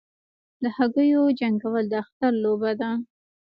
د 0.61 0.63
هګیو 0.77 1.23
جنګول 1.39 1.85
د 1.89 1.93
اختر 2.03 2.31
لوبه 2.43 2.71
ده. 2.79 2.89